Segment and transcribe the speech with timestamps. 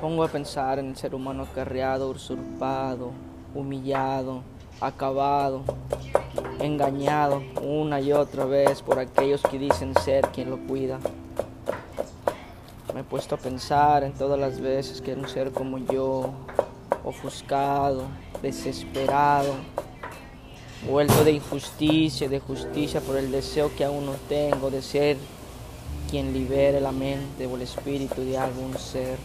[0.00, 3.12] Pongo a pensar en el ser humano acarreado, usurpado,
[3.54, 4.42] humillado,
[4.78, 5.62] acabado,
[6.60, 10.98] engañado una y otra vez por aquellos que dicen ser quien lo cuida.
[12.92, 16.30] Me he puesto a pensar en todas las veces que un ser como yo,
[17.02, 18.02] ofuscado,
[18.42, 19.54] desesperado,
[20.86, 25.16] vuelto de injusticia, de justicia por el deseo que aún no tengo de ser
[26.10, 29.16] quien libere la mente o el espíritu de algún ser.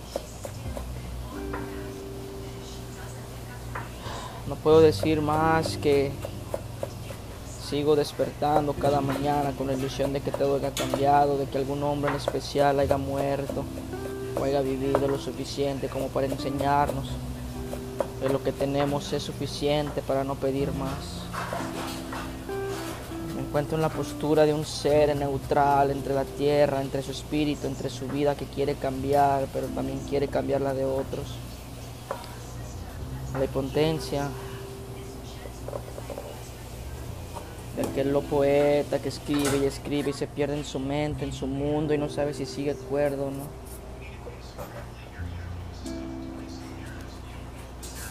[4.52, 6.12] No puedo decir más que
[7.70, 11.82] sigo despertando cada mañana con la ilusión de que todo haya cambiado, de que algún
[11.84, 13.64] hombre en especial haya muerto
[14.38, 17.12] o haya vivido lo suficiente como para enseñarnos
[18.22, 21.24] que lo que tenemos es suficiente para no pedir más.
[23.38, 27.68] Me encuentro en la postura de un ser neutral entre la tierra, entre su espíritu,
[27.68, 31.38] entre su vida que quiere cambiar, pero también quiere cambiar la de otros
[33.38, 34.30] la impotencia
[37.76, 41.32] de aquel lo poeta que escribe y escribe y se pierde en su mente, en
[41.32, 43.62] su mundo y no sabe si sigue cuerdo o no.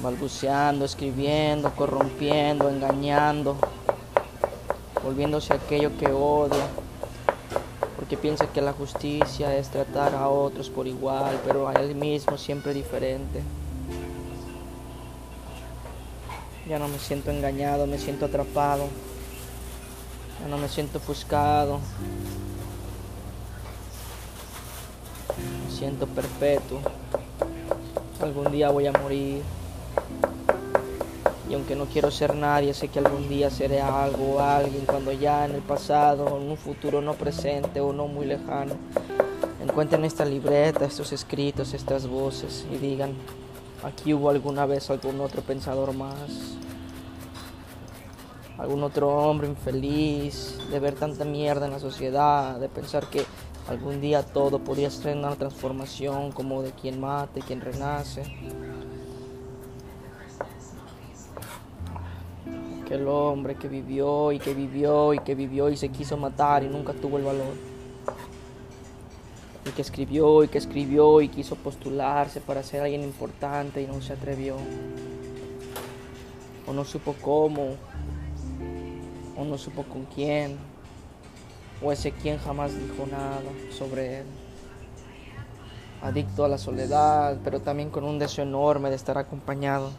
[0.02, 3.56] Balbuceando, escribiendo, corrompiendo, engañando,
[5.04, 6.66] volviéndose aquello que odia,
[7.96, 12.38] porque piensa que la justicia es tratar a otros por igual, pero a él mismo
[12.38, 13.42] siempre diferente.
[16.70, 18.84] Ya no me siento engañado, me siento atrapado.
[20.40, 21.80] Ya no me siento ofuscado.
[25.66, 26.78] Me siento perpetuo.
[28.22, 29.42] Algún día voy a morir.
[31.48, 35.10] Y aunque no quiero ser nadie, sé que algún día seré algo o alguien cuando
[35.10, 38.74] ya en el pasado, en un futuro no presente o no muy lejano,
[39.60, 43.14] encuentren esta libreta, estos escritos, estas voces y digan,
[43.82, 46.59] aquí hubo alguna vez algún otro pensador más
[48.60, 53.24] algún otro hombre infeliz, de ver tanta mierda en la sociedad, de pensar que
[53.68, 58.22] algún día todo podría ser una transformación como de quien mate, quien renace.
[62.82, 66.68] Aquel hombre que vivió y que vivió y que vivió y se quiso matar y
[66.68, 67.54] nunca tuvo el valor.
[69.64, 74.02] El que escribió y que escribió y quiso postularse para ser alguien importante y no
[74.02, 74.56] se atrevió.
[76.66, 77.76] O no supo cómo
[79.40, 80.58] o no supo con quién,
[81.82, 83.40] o ese quien jamás dijo nada
[83.70, 84.26] sobre él.
[86.02, 89.90] Adicto a la soledad, pero también con un deseo enorme de estar acompañado.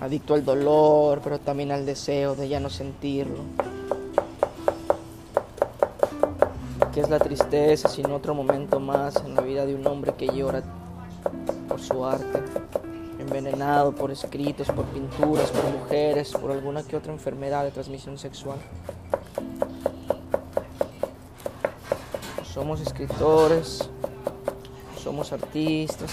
[0.00, 3.44] Adicto al dolor, pero también al deseo de ya no sentirlo.
[6.92, 10.26] ¿Qué es la tristeza sin otro momento más en la vida de un hombre que
[10.26, 10.62] llora
[11.68, 12.40] por su arte?
[13.20, 18.58] Envenenado por escritos, por pinturas, por mujeres, por alguna que otra enfermedad de transmisión sexual.
[22.52, 23.88] Somos escritores,
[25.02, 26.10] somos artistas,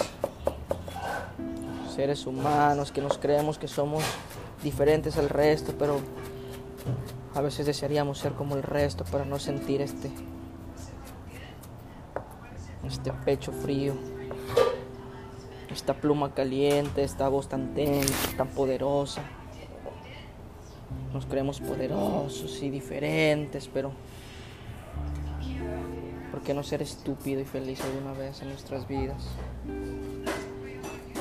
[1.94, 4.04] seres humanos que nos creemos que somos
[4.62, 6.00] diferentes al resto, pero
[7.34, 10.10] a veces desearíamos ser como el resto para no sentir este,
[12.86, 13.94] este pecho frío
[15.74, 19.22] esta pluma caliente, esta voz tan tensa, tan poderosa.
[21.12, 23.92] Nos creemos poderosos y diferentes, pero
[26.30, 29.24] ¿por qué no ser estúpido y feliz alguna vez en nuestras vidas?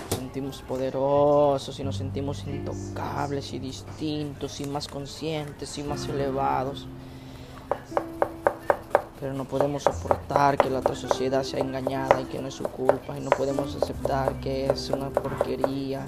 [0.10, 6.88] Nos sentimos poderosos y nos sentimos intocables y distintos y más conscientes y más elevados
[9.20, 12.64] pero no podemos soportar que la otra sociedad sea engañada y que no es su
[12.66, 16.06] culpa y no podemos aceptar que es una porquería,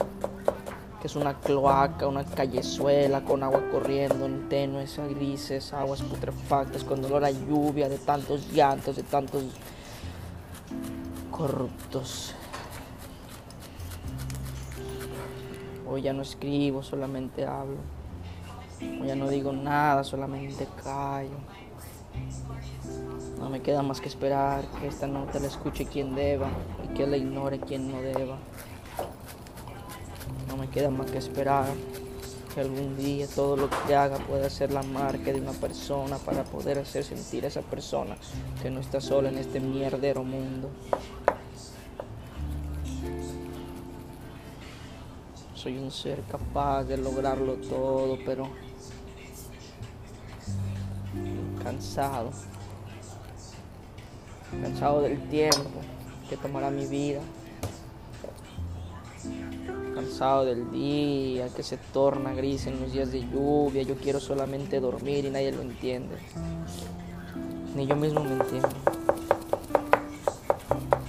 [1.02, 7.02] que es una cloaca, una callezuela con agua corriendo en tenues, grises, aguas putrefactas, con
[7.02, 9.44] dolor a lluvia de tantos llantos, de tantos
[11.32, 12.36] corruptos.
[15.90, 17.78] Hoy ya no escribo, solamente hablo.
[19.02, 21.59] Hoy ya no digo nada, solamente callo.
[23.50, 26.52] No me queda más que esperar que esta nota la escuche quien deba
[26.86, 28.38] y que la ignore quien no deba.
[30.48, 31.66] No me queda más que esperar
[32.54, 36.44] que algún día todo lo que haga pueda ser la marca de una persona para
[36.44, 38.16] poder hacer sentir a esa persona
[38.62, 40.70] que no está sola en este mierdero mundo.
[45.56, 48.48] Soy un ser capaz de lograrlo todo, pero
[51.64, 52.30] cansado,
[54.62, 55.82] cansado del tiempo
[56.30, 57.22] que tomará mi vida,
[59.96, 63.84] cansado del día, que se torna gris en los días de lluvia.
[63.84, 66.18] Yo quiero solamente dormir y nadie lo entiende.
[67.76, 68.70] Ni yo mismo me entiendo.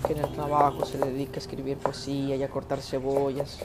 [0.07, 3.59] Que en el trabajo se dedica a escribir poesía y a cortar cebollas.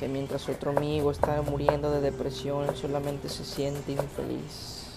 [0.00, 4.91] Que mientras otro amigo está muriendo de depresión, solamente se siente infeliz.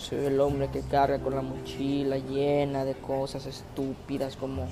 [0.00, 4.66] Soy el hombre que carga con la mochila llena de cosas estúpidas como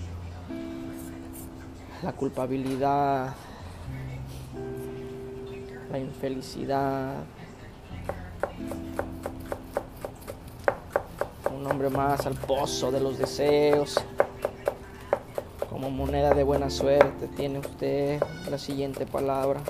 [2.02, 3.34] la culpabilidad,
[5.92, 7.16] la infelicidad.
[11.54, 13.96] Un hombre más al pozo de los deseos.
[15.68, 18.18] Como moneda de buena suerte tiene usted
[18.50, 19.60] la siguiente palabra.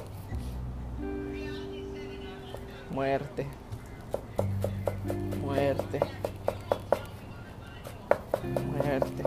[2.93, 3.49] Muerte
[5.49, 6.01] muerte,
[8.71, 9.23] muerte,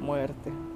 [0.00, 0.73] muerte.